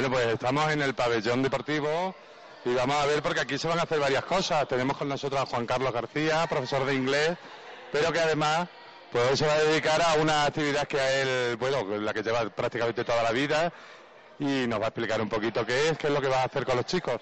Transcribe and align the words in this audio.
Bueno, 0.00 0.16
pues 0.16 0.28
estamos 0.28 0.72
en 0.72 0.80
el 0.80 0.94
pabellón 0.94 1.42
deportivo 1.42 2.14
y 2.64 2.72
vamos 2.72 2.96
a 2.96 3.04
ver 3.04 3.20
porque 3.20 3.40
aquí 3.40 3.58
se 3.58 3.68
van 3.68 3.78
a 3.78 3.82
hacer 3.82 4.00
varias 4.00 4.24
cosas. 4.24 4.66
Tenemos 4.66 4.96
con 4.96 5.10
nosotros 5.10 5.38
a 5.38 5.44
Juan 5.44 5.66
Carlos 5.66 5.92
García, 5.92 6.46
profesor 6.46 6.86
de 6.86 6.94
inglés, 6.94 7.36
pero 7.92 8.10
que 8.10 8.18
además 8.18 8.66
pues 9.12 9.38
se 9.38 9.46
va 9.46 9.52
a 9.52 9.60
dedicar 9.60 10.00
a 10.00 10.14
una 10.14 10.46
actividad 10.46 10.88
que 10.88 10.98
a 10.98 11.20
él, 11.20 11.56
bueno, 11.56 11.84
la 11.98 12.14
que 12.14 12.22
lleva 12.22 12.48
prácticamente 12.48 13.04
toda 13.04 13.22
la 13.22 13.30
vida 13.30 13.70
y 14.38 14.66
nos 14.66 14.80
va 14.80 14.86
a 14.86 14.88
explicar 14.88 15.20
un 15.20 15.28
poquito 15.28 15.66
qué 15.66 15.90
es, 15.90 15.98
qué 15.98 16.06
es 16.06 16.12
lo 16.14 16.22
que 16.22 16.28
va 16.28 16.40
a 16.40 16.44
hacer 16.44 16.64
con 16.64 16.76
los 16.76 16.86
chicos. 16.86 17.20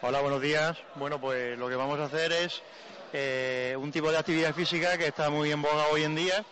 Hola, 0.00 0.22
buenos 0.22 0.40
días. 0.40 0.78
Bueno, 0.94 1.20
pues 1.20 1.58
lo 1.58 1.68
que 1.68 1.76
vamos 1.76 2.00
a 2.00 2.06
hacer 2.06 2.32
es 2.32 2.62
eh, 3.12 3.76
un 3.78 3.92
tipo 3.92 4.10
de 4.10 4.16
actividad 4.16 4.54
física 4.54 4.96
que 4.96 5.08
está 5.08 5.28
muy 5.28 5.52
en 5.52 5.60
boga 5.60 5.88
hoy 5.92 6.04
en 6.04 6.14
día. 6.14 6.42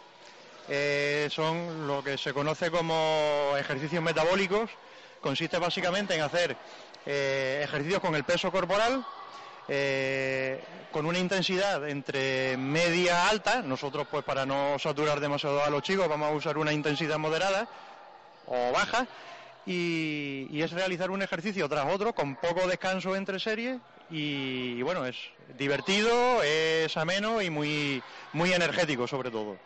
Eh, 0.68 1.30
son 1.32 1.86
lo 1.86 2.04
que 2.04 2.18
se 2.18 2.34
conoce 2.34 2.70
como 2.70 3.54
ejercicios 3.56 4.02
metabólicos 4.02 4.68
consiste 5.20 5.58
básicamente 5.58 6.14
en 6.14 6.22
hacer 6.22 6.56
eh, 7.06 7.62
ejercicios 7.64 8.00
con 8.00 8.14
el 8.14 8.24
peso 8.24 8.50
corporal, 8.50 9.04
eh, 9.68 10.60
con 10.90 11.06
una 11.06 11.18
intensidad 11.18 11.88
entre 11.88 12.56
media 12.56 13.28
alta, 13.28 13.62
nosotros 13.62 14.06
pues 14.10 14.24
para 14.24 14.44
no 14.44 14.78
saturar 14.78 15.20
demasiado 15.20 15.62
a 15.62 15.70
los 15.70 15.82
chicos 15.82 16.08
vamos 16.08 16.28
a 16.28 16.34
usar 16.34 16.58
una 16.58 16.72
intensidad 16.72 17.18
moderada 17.18 17.68
o 18.46 18.72
baja, 18.72 19.06
y, 19.66 20.60
es 20.60 20.72
realizar 20.72 21.10
un 21.10 21.22
ejercicio 21.22 21.68
tras 21.68 21.92
otro 21.92 22.14
con 22.14 22.36
poco 22.36 22.66
descanso 22.66 23.14
entre 23.14 23.38
series 23.38 23.78
y, 24.10 24.74
y, 24.78 24.82
bueno, 24.82 25.06
es 25.06 25.16
divertido, 25.56 26.42
es 26.42 26.96
ameno 26.96 27.40
y 27.40 27.50
muy, 27.50 28.02
muy 28.32 28.52
energético 28.52 29.06
sobre 29.06 29.30
todo. 29.30 29.58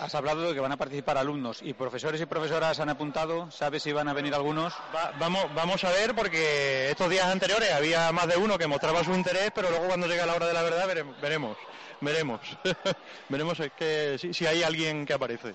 Has 0.00 0.14
hablado 0.14 0.42
de 0.42 0.54
que 0.54 0.60
van 0.60 0.72
a 0.72 0.76
participar 0.76 1.18
alumnos 1.18 1.60
y 1.62 1.72
profesores 1.72 2.20
y 2.20 2.26
profesoras 2.26 2.80
han 2.80 2.88
apuntado. 2.88 3.50
¿Sabes 3.50 3.82
si 3.82 3.92
van 3.92 4.08
a 4.08 4.12
venir 4.12 4.34
algunos? 4.34 4.74
vamos, 5.18 5.44
vamos 5.54 5.84
a 5.84 5.90
ver 5.90 6.14
porque 6.14 6.90
estos 6.90 7.08
días 7.10 7.26
anteriores 7.26 7.72
había 7.72 8.10
más 8.12 8.26
de 8.26 8.36
uno 8.36 8.58
que 8.58 8.66
mostraba 8.66 9.04
su 9.04 9.12
interés, 9.14 9.50
pero 9.54 9.70
luego 9.70 9.86
cuando 9.86 10.06
llegue 10.06 10.24
la 10.26 10.34
hora 10.34 10.46
de 10.46 10.52
la 10.52 10.62
verdad 10.62 10.86
veremos, 10.86 11.56
veremos, 12.00 12.40
veremos 13.28 13.58
que, 13.76 14.18
si, 14.18 14.46
hay 14.46 14.62
alguien 14.62 15.06
que 15.06 15.12
aparece. 15.12 15.54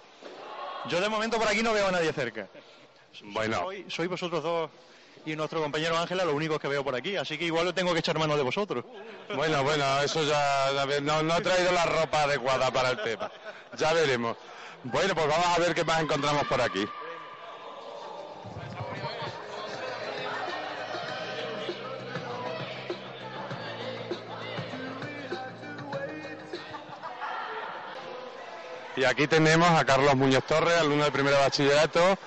Yo 0.88 1.02
de 1.02 1.10
momento 1.10 1.38
por 1.38 1.48
aquí 1.48 1.62
no 1.62 1.74
veo 1.74 1.88
a 1.88 1.92
nadie 1.92 2.14
cerca. 2.14 2.48
Bueno. 3.24 3.58
Soy, 3.64 3.86
soy 3.90 4.08
vosotros 4.08 4.44
dos 4.44 4.70
y 5.26 5.36
nuestro 5.36 5.62
compañero 5.62 5.98
Ángela 5.98 6.26
lo 6.26 6.34
único 6.34 6.60
que 6.60 6.68
veo 6.68 6.84
por 6.84 6.96
aquí, 6.96 7.16
así 7.16 7.38
que 7.38 7.46
igual 7.46 7.66
lo 7.66 7.74
tengo 7.74 7.94
que 7.94 8.00
echar 8.00 8.18
mano 8.18 8.38
de 8.38 8.44
vosotros. 8.44 8.86
Bueno, 9.36 9.64
bueno, 9.64 10.02
eso 10.02 10.24
ya, 10.24 10.72
no, 11.02 11.24
no 11.24 11.38
he 11.38 11.42
traído 11.42 11.72
la 11.72 11.86
ropa 11.86 12.24
adecuada 12.24 12.72
para 12.72 12.92
el 12.92 13.04
tema, 13.04 13.32
ya 13.78 13.94
veremos. 13.94 14.38
Bueno, 14.84 15.14
pues 15.14 15.28
vamos 15.28 15.46
a 15.46 15.60
ver 15.60 15.76
qué 15.76 15.84
más 15.84 16.02
encontramos 16.02 16.46
por 16.48 16.62
aquí. 16.62 16.88
Y 28.96 29.06
aquí 29.06 29.28
tenemos 29.28 29.70
a 29.70 29.86
Carlos 29.86 30.14
Muñoz 30.16 30.44
Torres, 30.44 30.78
alumno 30.78 31.06
de 31.06 31.12
primero 31.12 31.38
bachillerato, 31.40 32.18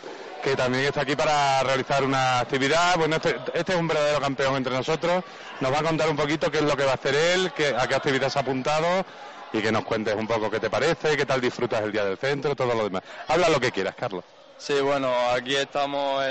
que 0.43 0.57
también 0.57 0.87
está 0.87 1.03
aquí 1.03 1.15
para 1.15 1.63
realizar 1.63 2.03
una 2.03 2.41
actividad. 2.41 2.97
Bueno, 2.97 3.17
este, 3.17 3.37
este, 3.53 3.73
es 3.73 3.79
un 3.79 3.89
verdadero 3.89 4.21
campeón 4.21 4.57
entre 4.57 4.73
nosotros. 4.73 5.23
Nos 5.61 5.71
va 5.71 5.81
a 5.81 5.83
contar 5.83 6.09
un 6.09 6.17
poquito 6.17 6.51
qué 6.51 6.59
es 6.59 6.65
lo 6.65 6.75
que 6.75 6.85
va 6.85 6.93
a 6.93 6.95
hacer 6.95 7.15
él, 7.15 7.53
a 7.79 7.87
qué 7.87 7.95
actividad 7.95 8.31
se 8.31 8.39
ha 8.39 8.43
apuntado 8.43 9.05
y 9.53 9.61
que 9.61 9.71
nos 9.71 9.85
cuentes 9.85 10.15
un 10.15 10.27
poco 10.27 10.51
qué 10.51 10.59
te 10.59 10.71
parece, 10.71 11.17
qué 11.17 11.27
tal 11.27 11.41
disfrutas 11.41 11.83
el 11.83 11.93
día 11.93 12.05
del 12.05 12.17
centro, 12.17 12.57
todo 12.57 12.75
lo 12.75 12.85
demás. 12.85 13.03
Habla 13.29 13.49
lo 13.49 13.61
que 13.61 13.71
quieras, 13.71 13.95
Carlos. 13.95 14.25
Sí, 14.59 14.81
bueno, 14.81 15.13
aquí 15.31 15.57
estamos 15.57 16.25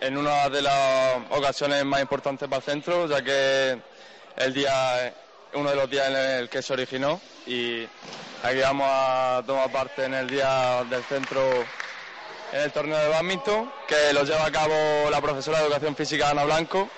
en, 0.00 0.16
una 0.16 0.48
de 0.48 0.62
las 0.62 1.16
ocasiones 1.30 1.84
más 1.84 2.00
importantes 2.00 2.48
para 2.48 2.58
el 2.58 2.62
centro, 2.62 3.06
ya 3.08 3.22
que 3.22 3.78
el 4.36 4.54
día 4.54 5.14
uno 5.54 5.70
de 5.70 5.76
los 5.76 5.90
días 5.90 6.08
en 6.08 6.16
el 6.16 6.48
que 6.48 6.60
se 6.60 6.72
originó 6.74 7.20
y 7.46 7.88
aquí 8.42 8.60
vamos 8.60 8.86
a 8.88 9.42
tomar 9.46 9.72
parte 9.72 10.04
en 10.04 10.14
el 10.14 10.28
día 10.28 10.84
del 10.84 11.02
centro 11.04 11.42
en 12.52 12.60
el 12.60 12.72
torneo 12.72 12.98
de 12.98 13.08
badminton, 13.08 13.70
que 13.86 14.12
lo 14.12 14.24
lleva 14.24 14.46
a 14.46 14.50
cabo 14.50 14.74
la 15.10 15.20
profesora 15.20 15.58
de 15.58 15.64
Educación 15.64 15.96
Física 15.96 16.30
Ana 16.30 16.44
Blanco. 16.44 16.88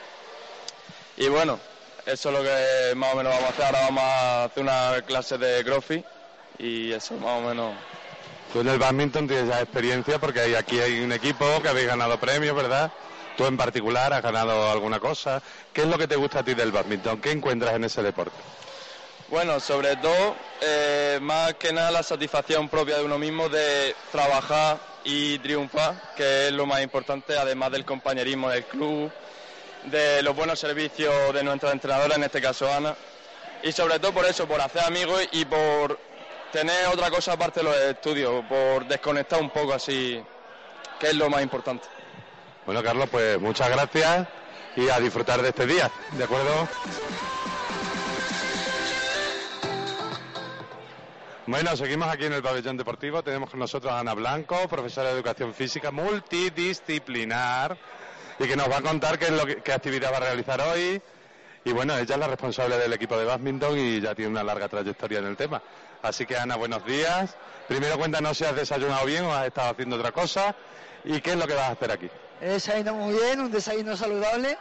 Y 1.17 1.29
bueno, 1.29 1.59
eso 2.07 2.29
es 2.31 2.39
lo 2.39 2.43
que 2.43 2.95
más 2.95 3.15
o 3.15 3.17
menos 3.17 3.33
vamos 3.33 3.49
a 3.49 3.53
hacer. 3.53 3.65
Ahora 3.65 3.81
vamos 3.83 4.05
a 4.05 4.45
hacer 4.45 4.63
una 4.63 5.03
clase 5.07 5.39
de 5.39 5.65
crossfit 5.65 6.05
y 6.59 6.93
eso 6.93 7.15
más 7.15 7.39
o 7.39 7.41
menos. 7.41 7.75
Tú 8.53 8.61
en 8.61 8.69
el 8.69 8.79
badminton 8.79 9.29
tienes 9.29 9.49
ya 9.49 9.61
experiencia 9.61 10.19
porque 10.19 10.57
aquí 10.57 10.81
hay 10.81 11.01
un 11.01 11.13
equipo 11.13 11.45
que 11.63 11.69
habéis 11.69 11.87
ganado 11.87 12.19
premios, 12.19 12.57
¿verdad? 12.57 12.91
Tú 13.37 13.47
en 13.47 13.57
particular 13.57 14.13
has 14.13 14.23
ganado 14.23 14.71
alguna 14.71 14.99
cosa. 14.99 15.41
¿Qué 15.73 15.83
es 15.83 15.87
lo 15.87 15.97
que 15.97 16.09
te 16.09 16.17
gusta 16.17 16.41
a 16.41 16.43
ti 16.43 16.55
del 16.55 16.73
badminton? 16.73 17.21
¿Qué 17.21 17.31
encuentras 17.31 17.75
en 17.75 17.85
ese 17.85 18.03
deporte? 18.03 18.37
Bueno, 19.29 19.61
sobre 19.61 19.95
todo, 19.97 20.35
eh, 20.61 21.19
más 21.23 21.55
que 21.55 21.73
nada 21.73 21.93
la 21.93 22.03
satisfacción 22.03 22.69
propia 22.69 22.99
de 22.99 23.05
uno 23.05 23.17
mismo 23.17 23.49
de 23.49 23.95
trabajar 24.11 24.79
y 25.05 25.39
triunfar, 25.39 25.95
que 26.17 26.49
es 26.49 26.53
lo 26.53 26.67
más 26.67 26.83
importante, 26.83 27.39
además 27.39 27.71
del 27.71 27.85
compañerismo 27.85 28.51
del 28.51 28.65
club, 28.65 29.13
de 29.85 30.23
los 30.23 30.35
buenos 30.35 30.59
servicios 30.59 31.35
de 31.35 31.43
nuestra 31.43 31.73
entrenadora, 31.73 32.17
en 32.17 32.25
este 32.25 32.41
caso 32.41 32.73
Ana, 32.73 32.95
y 33.63 33.73
sobre 33.73 33.99
todo 33.99 34.13
por 34.13 34.25
eso, 34.27 34.47
por 34.47 34.61
hacer 34.61 34.83
amigos 34.83 35.27
y 35.33 35.45
por 35.45 35.99
tener 36.53 36.87
otra 36.87 37.11
cosa 37.11 37.33
aparte 37.33 37.61
de 37.61 37.65
los 37.65 37.77
estudios, 37.77 38.45
por 38.47 38.87
desconectar 38.87 39.41
un 39.41 39.51
poco 39.51 39.75
así, 39.75 40.23
que 40.99 41.09
es 41.09 41.15
lo 41.15 41.31
más 41.31 41.43
importante. 41.43 41.87
Bueno, 42.67 42.83
Carlos, 42.83 43.09
pues 43.11 43.41
muchas 43.41 43.71
gracias 43.71 44.29
y 44.77 44.89
a 44.89 45.01
disfrutar 45.01 45.43
de 45.43 45.49
este 45.49 45.67
día, 45.67 45.91
¿de 46.13 46.25
acuerdo? 46.25 46.69
Bueno, 51.47 51.77
seguimos 51.77 52.09
aquí 52.09 52.27
en 52.27 52.35
el 52.35 52.43
pabellón 52.43 52.77
deportivo. 52.77 53.25
Tenemos 53.25 53.51
con 53.51 53.59
nosotros 53.59 53.93
a 53.93 53.99
Ana 53.99 54.15
Blanco, 54.15 54.69
profesora 54.69 55.09
de 55.09 55.17
educación 55.17 55.53
física 55.53 55.91
multidisciplinar, 55.91 57.77
y 58.41 58.49
que 58.49 58.57
nos 58.57 58.71
va 58.71 58.79
a 58.79 58.83
contar 58.83 59.19
qué, 59.19 59.27
es 59.27 59.33
lo 59.33 59.45
qué 59.47 59.73
actividad 59.73 60.11
va 60.13 60.17
a 60.17 60.21
realizar 60.21 60.59
hoy. 60.63 61.01
Y 61.63 61.73
bueno, 61.73 61.95
ella 61.99 62.15
es 62.15 62.19
la 62.19 62.27
responsable 62.27 62.79
del 62.79 62.91
equipo 62.95 63.19
de 63.19 63.27
badminton 63.27 63.79
y 63.79 64.01
ya 64.01 64.15
tiene 64.15 64.31
una 64.31 64.43
larga 64.43 64.67
trayectoria 64.67 65.19
en 65.19 65.27
el 65.27 65.37
tema. 65.37 65.63
Así 66.03 66.25
que 66.25 66.39
Ana, 66.39 66.57
buenos 66.57 66.83
días. 66.87 67.37
Primero 67.69 67.99
cuéntanos 67.99 68.39
si 68.39 68.47
has 68.47 68.57
desayunado 68.57 69.05
bien 69.05 69.25
o 69.25 69.35
has 69.35 69.47
estado 69.47 69.71
haciendo 69.71 69.97
otra 69.97 70.11
cosa 70.13 70.55
y 71.05 71.21
qué 71.21 71.33
es 71.33 71.37
lo 71.37 71.47
que 71.47 71.53
vas 71.53 71.69
a 71.69 71.73
hacer 71.73 71.93
aquí. 71.93 72.09
He 72.41 72.49
desayunado 72.49 72.97
muy 72.97 73.13
bien, 73.13 73.41
un 73.41 73.51
desayuno 73.51 73.95
saludable, 73.95 74.57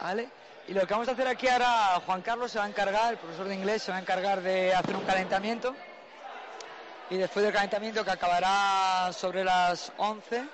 ¿vale? 0.00 0.28
Y 0.68 0.72
lo 0.72 0.86
que 0.86 0.94
vamos 0.94 1.08
a 1.08 1.12
hacer 1.12 1.26
aquí 1.26 1.48
ahora, 1.48 2.00
Juan 2.06 2.22
Carlos 2.22 2.52
se 2.52 2.60
va 2.60 2.66
a 2.66 2.68
encargar, 2.68 3.14
el 3.14 3.18
profesor 3.18 3.48
de 3.48 3.54
inglés 3.56 3.82
se 3.82 3.90
va 3.90 3.98
a 3.98 4.00
encargar 4.00 4.42
de 4.42 4.72
hacer 4.72 4.94
un 4.94 5.04
calentamiento 5.04 5.74
y 7.10 7.16
después 7.16 7.44
del 7.44 7.52
calentamiento 7.52 8.04
que 8.04 8.12
acabará 8.12 9.12
sobre 9.12 9.42
las 9.42 9.92
11 9.96 10.44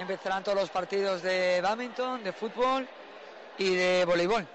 empezarán 0.00 0.42
todos 0.42 0.58
los 0.58 0.70
partidos 0.70 1.22
de 1.22 1.60
badminton, 1.60 2.24
de 2.24 2.32
fútbol 2.32 2.88
y 3.58 3.74
de 3.74 4.04
voleibol. 4.06 4.46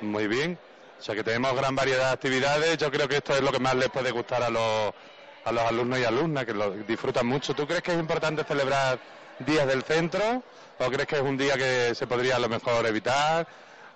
Muy 0.00 0.28
bien, 0.28 0.58
o 0.98 1.02
sea 1.02 1.14
que 1.14 1.24
tenemos 1.24 1.54
gran 1.56 1.74
variedad 1.74 2.06
de 2.06 2.12
actividades, 2.12 2.78
yo 2.78 2.90
creo 2.90 3.08
que 3.08 3.16
esto 3.16 3.34
es 3.34 3.42
lo 3.42 3.50
que 3.50 3.58
más 3.58 3.74
les 3.74 3.88
puede 3.88 4.10
gustar 4.10 4.42
a 4.42 4.50
los, 4.50 4.94
a 5.44 5.52
los 5.52 5.64
alumnos 5.64 5.98
y 5.98 6.04
alumnas, 6.04 6.44
que 6.44 6.54
lo 6.54 6.70
disfrutan 6.70 7.26
mucho. 7.26 7.54
¿Tú 7.54 7.66
crees 7.66 7.82
que 7.82 7.92
es 7.92 7.98
importante 7.98 8.44
celebrar 8.44 8.98
días 9.40 9.66
del 9.66 9.82
centro 9.82 10.42
o 10.78 10.86
crees 10.86 11.06
que 11.06 11.16
es 11.16 11.22
un 11.22 11.36
día 11.36 11.54
que 11.56 11.94
se 11.94 12.06
podría 12.06 12.36
a 12.36 12.38
lo 12.38 12.48
mejor 12.48 12.86
evitar 12.86 13.46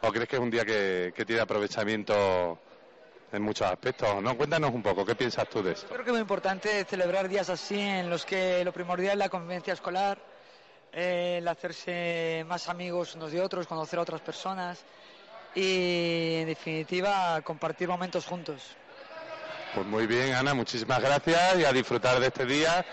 o 0.02 0.10
crees 0.10 0.28
que 0.28 0.36
es 0.36 0.42
un 0.42 0.50
día 0.50 0.64
que, 0.64 1.12
que 1.14 1.24
tiene 1.24 1.42
aprovechamiento 1.42 2.58
en 3.32 3.42
muchos 3.42 3.66
aspectos, 3.66 4.22
¿no? 4.22 4.36
Cuéntanos 4.36 4.72
un 4.72 4.82
poco, 4.82 5.04
¿qué 5.04 5.14
piensas 5.14 5.48
tú 5.48 5.62
de 5.62 5.72
esto? 5.72 5.88
Creo 5.88 6.04
que 6.04 6.10
es 6.10 6.12
muy 6.12 6.20
importante 6.20 6.84
celebrar 6.84 7.28
días 7.28 7.50
así 7.50 7.78
en 7.78 8.08
los 8.08 8.24
que 8.24 8.64
lo 8.64 8.72
primordial 8.72 9.12
es 9.12 9.18
la 9.18 9.28
convivencia 9.28 9.72
escolar, 9.74 10.18
el 10.96 11.46
hacerse 11.46 12.43
más 12.48 12.70
amigos 12.70 13.14
unos 13.16 13.31
de 13.31 13.43
otros, 13.43 13.66
conocer 13.66 13.98
a 13.98 14.02
otras 14.02 14.22
personas 14.22 14.82
y 15.54 16.37
en 16.37 16.46
definitiva 16.46 17.40
compartir 17.43 17.87
momentos 17.87 18.25
juntos. 18.25 18.62
Pues 19.75 19.87
muy 19.87 20.06
bien, 20.06 20.32
Ana, 20.32 20.54
muchísimas 20.54 21.00
gracias 21.02 21.58
y 21.58 21.64
a 21.64 21.72
disfrutar 21.72 22.19
de 22.19 22.28
este 22.28 22.46
día 22.46 22.84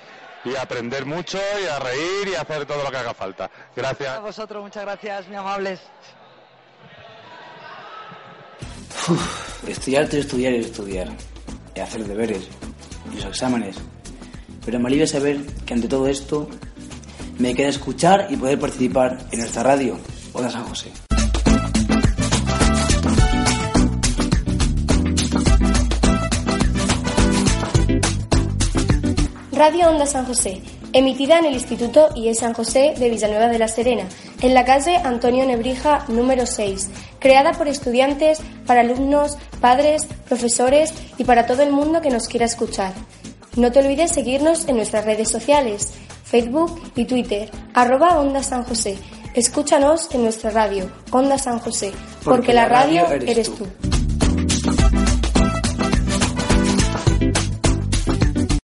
y 0.43 0.53
a 0.55 0.63
aprender 0.63 1.05
mucho 1.05 1.39
y 1.61 1.65
a 1.65 1.79
reír 1.79 2.27
y 2.33 2.35
a 2.35 2.41
hacer 2.41 2.65
todo 2.65 2.83
lo 2.83 2.91
que 2.91 2.97
haga 2.97 3.13
falta. 3.13 3.49
Gracias. 3.73 4.09
A 4.09 4.19
vosotros, 4.19 4.61
muchas 4.61 4.83
gracias, 4.83 5.27
muy 5.27 5.37
amables. 5.37 5.79
estudiar, 9.65 10.13
estudiar 10.13 10.53
y 10.53 10.57
estudiar. 10.57 11.07
Y 11.73 11.79
hacer 11.79 12.03
deberes 12.03 12.49
y 13.11 13.15
los 13.15 13.25
exámenes. 13.25 13.77
Pero 14.65 14.77
me 14.79 14.87
alivia 14.87 15.07
saber 15.07 15.39
que 15.65 15.73
ante 15.73 15.87
todo 15.87 16.07
esto 16.07 16.49
me 17.39 17.55
queda 17.55 17.69
escuchar 17.69 18.27
y 18.29 18.37
poder 18.37 18.59
participar 18.59 19.17
en 19.31 19.39
nuestra 19.39 19.63
radio, 19.63 19.97
Hola 20.33 20.49
San 20.49 20.63
José. 20.65 20.91
Radio 29.51 29.89
Onda 29.89 30.05
San 30.05 30.25
José, 30.25 30.61
emitida 30.91 31.39
en 31.39 31.45
el 31.45 31.53
Instituto 31.53 32.09
IE 32.15 32.35
San 32.35 32.53
José 32.53 32.95
de 32.97 33.09
Villanueva 33.09 33.47
de 33.47 33.59
la 33.59 33.67
Serena, 33.67 34.03
en 34.41 34.53
la 34.53 34.65
calle 34.65 34.97
Antonio 34.97 35.45
Nebrija 35.45 36.05
número 36.09 36.45
6, 36.45 36.89
creada 37.19 37.53
por 37.53 37.67
estudiantes, 37.67 38.39
para 38.65 38.81
alumnos, 38.81 39.37
padres, 39.61 40.05
profesores 40.27 40.93
y 41.17 41.23
para 41.23 41.45
todo 41.45 41.63
el 41.63 41.71
mundo 41.71 42.01
que 42.01 42.09
nos 42.09 42.27
quiera 42.27 42.45
escuchar. 42.45 42.93
No 43.55 43.71
te 43.71 43.79
olvides 43.79 44.11
seguirnos 44.11 44.67
en 44.67 44.77
nuestras 44.77 45.05
redes 45.05 45.29
sociales, 45.29 45.93
Facebook 46.33 46.81
y 46.95 47.05
Twitter, 47.05 47.47
arroba 47.75 48.19
Onda 48.19 48.41
San 48.41 48.63
José. 48.63 48.97
Escúchanos 49.35 50.09
en 50.15 50.23
nuestra 50.23 50.49
radio, 50.49 50.89
Onda 51.11 51.37
San 51.37 51.59
José, 51.59 51.91
porque, 52.23 52.53
la 52.53 52.67
radio, 52.67 53.05
eres 53.07 53.53
tú. 53.53 53.67